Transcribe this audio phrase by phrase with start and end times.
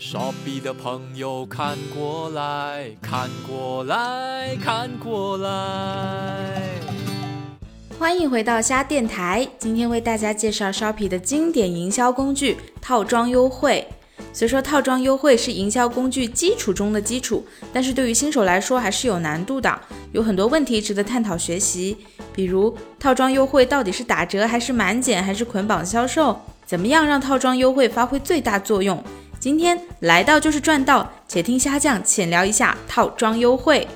[0.00, 6.62] Shopee 的朋友看过来看过来看过来，
[7.98, 9.44] 欢迎回到虾电台。
[9.58, 13.84] 今天为大家介绍 Shopee 的经典营销工具——套装优惠。
[14.32, 19.80] 虽说套装优惠是营销工具基础中的基础，但是对于新手来说还是有难度的，
[20.12, 21.96] 有很多问题值得探讨学习。
[22.32, 26.40] 比如，套装优惠到底是打折还是满减还是捆绑销售？
[26.64, 29.02] 怎么样让套装优惠发挥最大作用？
[29.40, 33.86] 今天来到就是赚到，且听虾酱浅聊一下套装优惠。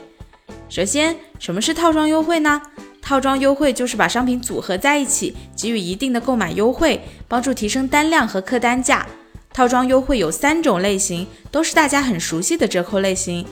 [0.69, 2.63] 首先，什么是套装优惠呢？
[3.01, 9.05] 套装优惠就是把商品组合在一起，给予一定的购买优惠，帮助提升单量和客单价。
[9.53, 13.45] 套装优惠有三种类型，都是大家很熟悉的折扣类型。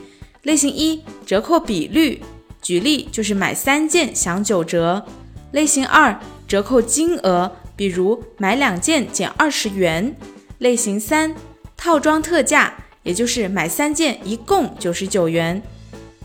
[0.44, 2.22] 类型一，折扣比率，
[2.62, 5.04] 举例就是买三件享九折。
[5.50, 10.14] 类型二，折扣金额，比如买两件减二十元。
[10.58, 11.34] 类型三，
[11.82, 15.62] 套装特价，也就是买三件一共九十九元。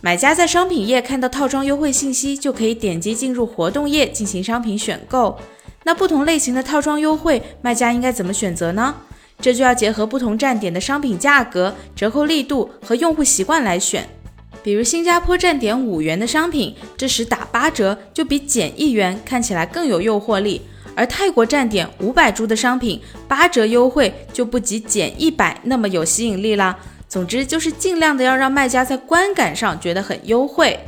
[0.02, 5.40] 买家在商品页看到套装优惠信息，就可以点击进入活动页进行商品选购。
[5.86, 8.96] 那不同类型的套装优惠，卖家应该怎么选择呢？
[9.40, 14.10] 这就要结合不同站点的商品价格、折扣力度和用户习惯来选。
[14.62, 20.60] 比如新加坡站点五元的商品，这时打八折就比减一元看起来更有诱惑力；
[20.96, 26.78] 而泰国站点五百铢的商品，八折优惠就不及减一百那么有吸引力啦。
[27.08, 30.80] 总之就是尽量的要让卖家在观感上觉得很优惠。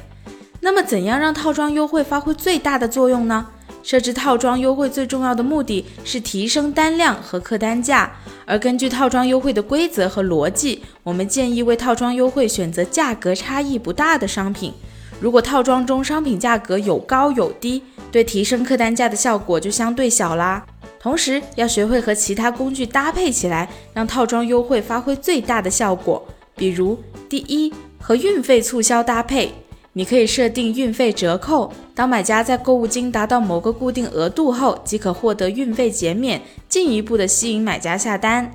[0.62, 3.46] 那么怎样让套装优惠发挥最大的作用呢？
[3.84, 8.12] 设置套装优惠最重要的目的是提升单量和客单价，
[8.46, 14.74] 而根据套装优惠的规则和逻辑，我们建议为套装优惠选择价格差异不大的商品。
[15.22, 20.66] 如果套装中商品价格有高有低，对提升客单价的效果就相对小啦。
[21.00, 26.26] 同时要学会和其他工具搭配起来，让套装优惠发挥最大的效果。
[26.56, 26.98] 比如，
[27.30, 29.54] 第一，和运费促销搭配。
[29.94, 36.40] 你可以设定运费折扣，当买家在购物金达到某个固定额度后，即可获得运费减免，
[36.70, 38.52] 进一步的吸引买家下单。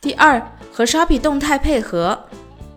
[0.00, 0.40] 第二，
[0.72, 2.25] 和 Shopee 动态配合，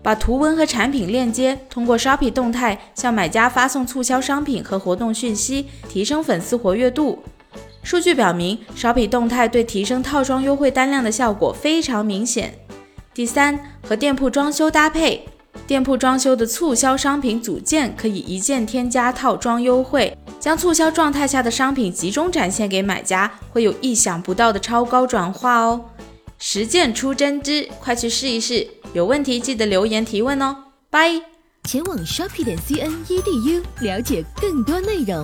[0.02, 7.24] 把图文和产品链接通过 Shopee 动态向买家发送促销商品和活动讯息，提升粉丝活跃度。
[7.84, 12.54] 数据表明，Shopee 动态对提升套装优惠单量的效果非常明显。
[13.14, 15.26] 第三，和店铺装修搭配。
[15.66, 25.86] 店铺装修的促销商品组件可以一键添加套装优惠，将促销状态下的商品集中展现给买家，会有意想不到的超高转化哦！
[26.38, 28.68] 实践出真知，快去试一试！
[28.94, 30.56] 有问题记得留言提问哦，
[30.90, 31.22] 拜！
[31.66, 35.24] 前往 shopping 点 cnedu 了解更多内容。